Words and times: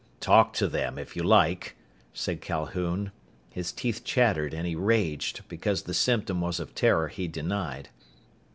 "Talk 0.19 0.53
to 0.53 0.65
them, 0.67 0.97
if 0.97 1.15
you 1.15 1.21
like," 1.21 1.75
said 2.11 2.41
Calhoun. 2.41 3.11
His 3.51 3.71
teeth 3.71 4.03
chattered 4.03 4.51
and 4.51 4.65
he 4.65 4.73
raged, 4.73 5.47
because 5.47 5.83
the 5.83 5.93
symptom 5.93 6.41
was 6.41 6.59
of 6.59 6.73
terror 6.73 7.07
he 7.09 7.27
denied. 7.27 7.89